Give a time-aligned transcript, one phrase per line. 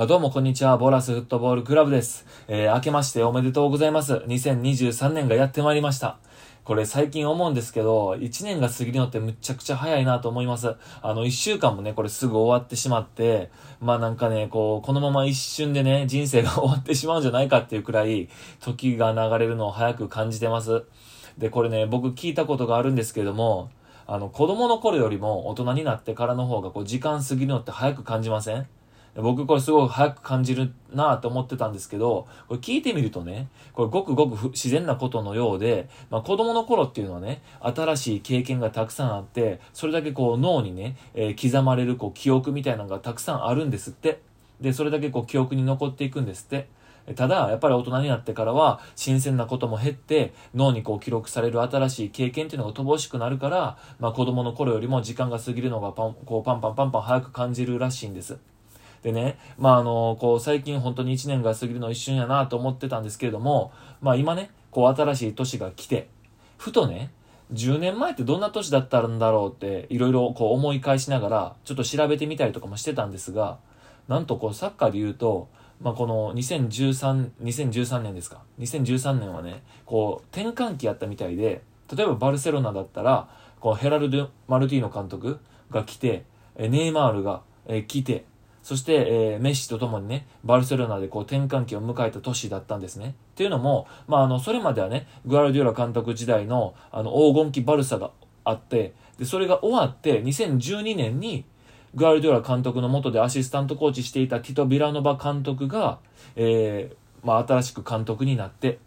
[0.00, 0.78] あどうもこんにちは。
[0.78, 2.24] ボラスフットボールクラブです。
[2.48, 4.14] えー、明けましておめでとうございます。
[4.14, 6.16] 2023年がやってまいりました。
[6.64, 10.74] これ最近思うんですけど、1年が過ぎるのってむちゃくちゃ早いなと思います。
[11.02, 18.30] あの、1週間もね、これすぐ終わってしまって、まあなんかね、こう、このまま一瞬でね、人生が終わってしまうんじゃないかっていうくらい、
[18.60, 20.84] 時が流れるのを早く感じてます。
[21.36, 23.68] で、これね、僕聞いたことがあるんですけども、
[24.06, 28.66] あの、子供の頃よりも大人になってからの方が、こう、時間過ぎるのって早く感じません？
[29.16, 44.20] 僕これすごい早く感じるなと思ってたんですけど、これ聞いてみるとね、これごくごく自然なことのようで、まあ子供の頃っていうのはね、新しい経験がたくさんあって、それだけこう脳にね、えー刻まれるこう記憶みたいなのがたくさんあるんですって。
[44.60, 46.68] で、それだけこう記憶に残っていくんですって。
[47.16, 58.38] ただ、やっぱり大人になってからは、新鮮なことも減って、脳にこう記録される新しい経験っていうのが乏しくなるから、まあ子供の頃よりも時間が過ぎるのがパン、こうパンパンパンパン早く感じるらしいんです。
[59.02, 66.08] でね、まああの、こう最近本当に1年が過ぎるの一瞬やなと思ってたんですけれども、まあ今ね、こう新しい年が来て、
[66.58, 67.10] ふとね、
[67.52, 73.58] 10年前ってどんな年だったんだろうっていろいろこう思い返しながらちょっと調べてみたりとかもしてたんですが、
[74.08, 75.48] なんとこうサッカーで言うと、
[75.80, 78.42] まあ、この2013、2013年ですか。
[78.58, 81.62] 2013年はね、こう転換期やったみたいで、
[81.94, 83.28] 例えばバルセロナだったら、
[83.60, 85.40] こうヘラルド・マルティーノ監督
[85.70, 86.24] が来て、
[86.58, 87.42] ネイマールが
[87.88, 88.24] 来て、
[88.70, 93.16] そして、えーメッシと共にね、バルセロナでこう転換期を迎えた年だったんですね。
[93.32, 98.12] っていうのも、まあ、あの、それまではね、グアルディオラ監督時代の、あの、黄金期バルサが
[98.44, 101.44] あって、で、それが終わって、2012年に、
[101.96, 105.98] グアルディオラ監督の下でアシスタントコーチしていたティト・ビラノバ監督が、
[106.36, 108.78] えーまあ、新しく監督になって、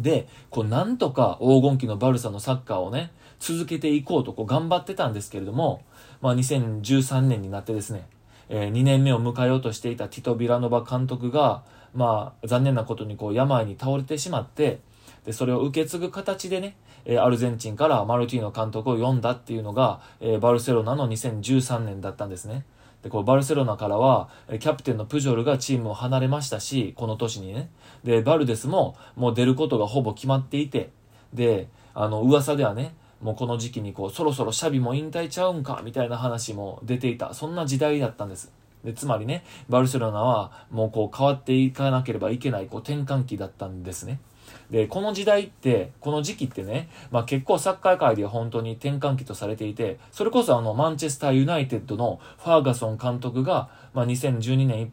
[0.00, 5.82] で、こうなんとか黄金期のバルサのサッカーをね、続けていこうとこう頑張ってたんですけれども、
[6.22, 8.06] まあ2013年になってですね、
[8.48, 11.62] え2年目を迎えようとしていたティト・ビラノバ監督が、
[11.94, 14.80] まあ残念なことにこう病に倒れてしまって、
[15.24, 22.64] で、それを受け継ぐ形でね、えアルゼンチンからマルティーノ監督を呼んだっていうのが、えバルセロナの2013年だったんですね。
[23.02, 27.70] で、こう、バルセロナからは、えキャプテンのプジョルがチームを離れましたし、この年にね。
[28.02, 30.90] で、バルデスも、もう出ることがほぼ決まっていて、
[31.32, 37.34] で、あの、噂ではね、もうこの時期にこう、そろそろシャビも引退ちゃうんか、みたいな話も出ていた。
[37.34, 38.52] そんな時代だったんです。
[38.84, 44.20] で、つまりね、バルセロナは、もうこう、変わっていかなければいけない、こう、転換期だったんですね。
[44.70, 54.92] で、この時代って、この時期ってね、まあ結構サッカー界で本当に転換期とされていて、それこそあの、マンチェスターユナイテッドのファーガソン監督が、まあ2012年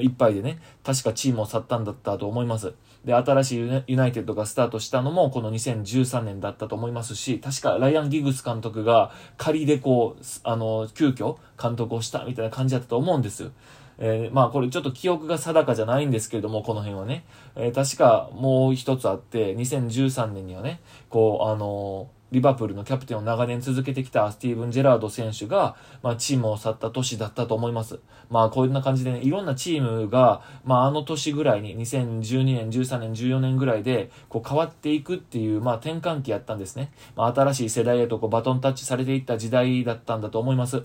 [0.00, 2.74] いっぱいでね、確かチームを去ったんだったと思います。
[3.04, 13.50] で、新しいユナイテッドがスタートしたのもこの2013年だったと思いますし、確かライアン・ギグス監督が仮でこう、あの、急遽監督をしたみたいな感じだったと思うんです。
[13.98, 17.24] えーまあこれちょっと記憶が定かじゃないんですけれども、この辺はね。
[17.54, 28.00] えー確かもう一つあって、2013年にはね、こう、あのーリバプールのキャプテンを長年続けてきたスティーブン・ジェラード選手が、まあ、チームを去った年だったと思います。
[28.28, 36.90] まあ、こんな感じでね、いろんなチームが、まあ、あの年ぐらいに、2012年、13年、14年ぐらいで、こう変わっていくっていう、まあ、転換期やったんですね。
[37.14, 40.82] まあ、新しい世代へとこうバトンタッチされていった時代だったんだと思います。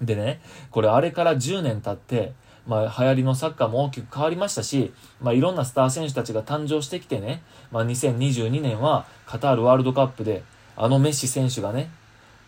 [0.00, 0.40] でね、
[0.70, 2.34] これあれから10年経って、
[2.66, 10.42] まあ、流行りのサッカーも大きく変わりましたし、まあ、いろんなスター選手たちが誕生してきてね、まあ、2022年はカタールワールドカップで、
[10.76, 11.88] あのメッシ選手がね、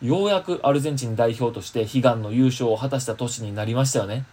[0.02, 4.24] ようやくアルゼンチン代表として悲願の優勝を果たした年になりましたよね。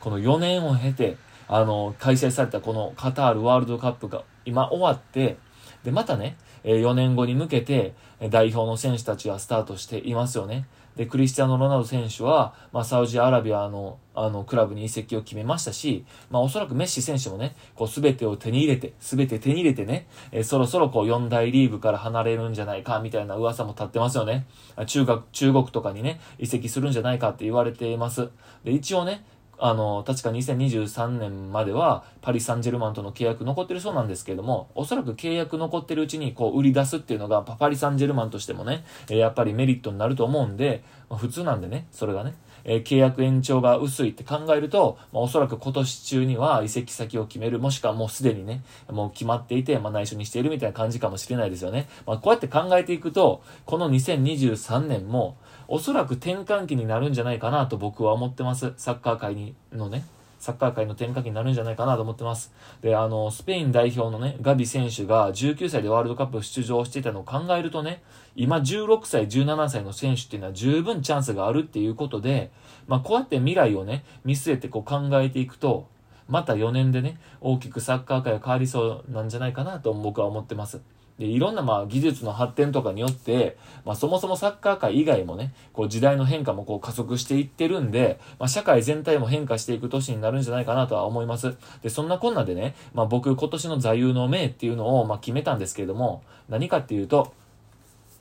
[0.00, 1.16] この4年を経て、
[1.48, 5.36] あの、開催されたこのカタールワールドカップが今終わって、
[5.84, 7.94] で、またね、4年後に向けて、
[8.30, 10.66] 代表の選手たちがスタートしていますよね。
[10.96, 24.46] で、クリスティアーノ・ロナウド選手は、まあ、サウジアラビアの、あの、クラブに移籍を決めましたし、まあ、おそらくメッシ選手もね、こう、すべてを手に入れて、すべて手に入れてね、えーそろそろこう、四大リーグから離れるんじゃないか、みたいな噂も立ってますよね。
[24.86, 28.28] 中学、中国とかにね、移籍するんじゃないかって言われています。
[28.64, 29.24] で、一応ね、
[29.64, 51.88] あの、確か2023年まではパリ・サンジェルマンとの契約残ってるそうなんですけれども、おそらく契約残ってるうちにこう売り出すっていうのがパリ・サンジェルマンとしてもね、やっぱりメリットになると思うんで、ま普通なんでね、それがね、えー契約延長が薄いって考えると、まあ、おそらく今年中には移籍先を決める、もしくはもうすでにね、もう決まっていて、まあ内緒にしているみたいな感じかもしれないですよね。
[52.06, 55.36] まあこうやって考えていくと、この2023年も、
[55.68, 58.72] おそらく転換期になるんじゃないかなと僕は思ってます。
[58.76, 60.04] サッカー界にのね、
[60.42, 62.52] サッカー界の転換期になるんじゃないかなと思ってます。
[62.80, 68.02] で、あの、スペイン代表のね、ガビ選手が19歳でワールドカップ出場していたのを考えるとね、
[68.34, 72.50] 今16歳、17歳の選手っていうのは十分チャンスがあるっていうことで、
[72.88, 75.86] まあ、こうやって未来をね、見据えてこう考えていくと、
[76.26, 80.80] また4年でね、大きくサッカー界が変わりそうなんじゃないかなと僕は思ってます。
[81.22, 91.56] で、いろんなまあ技術の発展とかによって、まあそもそもサッカー界以外もね、こう時代の変化もこう加速していってるんで、まあ社会全体も変化していく年になるんじゃないかなとは思います。
[91.80, 97.32] で、そんなこんなでね、まあ僕今年の座右の銘っていうのをまあ決めたんですけれども、何かっていうと、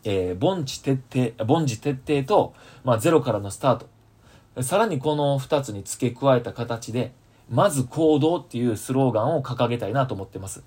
[0.03, 2.53] えー、凡事徹底、凡事徹底と、
[2.83, 4.63] まあゼロからのスタート。
[4.63, 7.13] さらにこの二つに付け加えた形で、
[7.50, 10.63] まず行動っていうスローガンを掲げたいなと思ってます。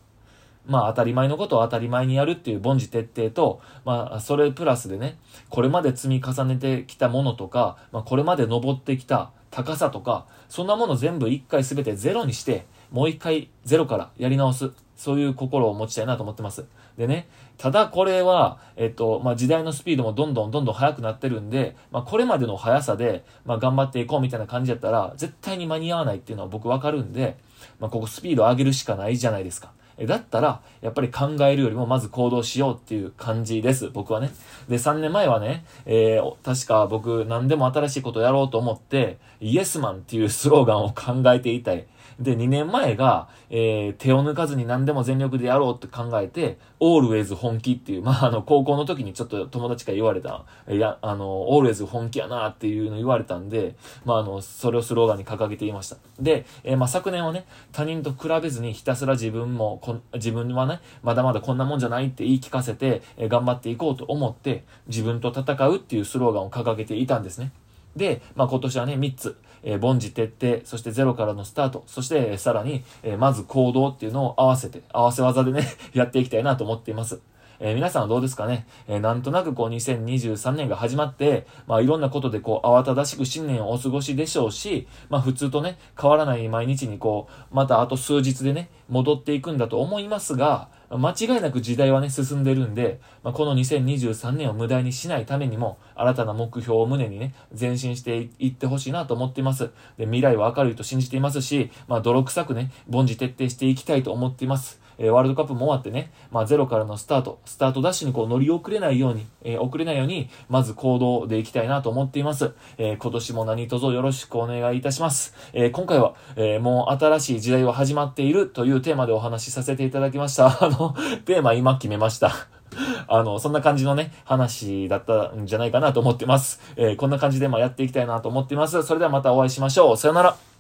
[0.67, 5.19] まあ当たり前のことを当たり前にやるっていう凡事徹底と、まあそれプラスでね、
[5.51, 14.73] これまで積み重ねてきたものとか、まあこれまで登ってきた高さとか、そんなもの全部一回すべてゼロにして、もう一回ゼロからやり直す。
[14.97, 16.65] そういう心を持ちたいなと思ってます。
[16.97, 17.29] でね、
[17.59, 27.37] ただこれは、えっと、まあ、時代のスピードもどんどんどんどん速くなってるんで、まあ、これまでの速さで、まあ、頑張っていこうみたいな感じやったら、絶対に間に合わないっていうのは僕わかるんで、
[27.81, 29.73] まあ、ここスピード上げるしかないじゃないですか。
[29.99, 33.91] だったら、やっぱり考えるよりもまず行動しようっていう感じです。
[33.91, 34.31] 僕はね。
[34.69, 41.87] で、3年前はね、えー、確か僕何でも新しいことやろうと思って、イエスマンっていうスローガンを考えていたい。
[42.21, 53.75] で、2年前が、えー、手を抜かずに何でも全力でやろうって考えて、オールウェイズ本気っていう、まあ、あの、高校の時にちょっと友達から言われた、いや、あの、オールウェイズ本気やなっていうの言われたんで、
[54.05, 55.97] まあ、あの、それをスローガンに掲げていました。
[56.21, 67.53] で、えー、まあ、昨年はね、他人と比べずにひたすら自分もこ、自分はね、まだまだこんなもんじゃないって言い聞かせて、えー、頑張っていこうと思って、自分と戦うっていうスローガンを掲げていたんですね。
[67.97, 77.21] で、まあ、今年はね、3つ、えー、凡事徹底、そしてゼロからのスタート、そして、さらに、え、まず行動っていうのを合わせて、合わせ技でね やっていきたいなと思っています。
[77.61, 99.71] えー、皆さんはどうですかね、えー、なんとなくこう2023年が始まって、まあいろんなことでこう慌ただしく新年をお過ごしでしょうし、まあ普通とね、変わらない毎日にこう、またあと数日でね、戻っていくんだと思いますが、間違いなく時代はね、進んでるんで、まあ、この2023年を無駄にしないためにも、新たな目標を胸にね、前進していってほしいなと思っています。
[99.97, 104.84] で、未来は明るいと信じていますし、まあ、泥臭くね、凡事徹底していきたいと思っています。
[104.99, 112.53] え、ワールドカップも終わってね、まあ、ゼロからのスタート、スタートダッシュにこう乗り遅れないように、え、遅れないように、まず行動でいきたいなと思っています。
[112.79, 115.35] え、今年も何卒よろしくお願いいたします。
[115.53, 120.47] え今回は、えもう新しい時代は始まっているというテーマでお話しさせていただきました。
[120.65, 120.95] あの、
[121.25, 122.33] テーマ今決めました。
[123.09, 126.61] あの、そんな感じのね、話だったんじゃないかなと思ってます。
[126.77, 128.83] えこんな感じでまあやっていきたいなと思っています。
[128.83, 129.97] それではまたお会いしましょう。
[129.97, 130.54] さよなら。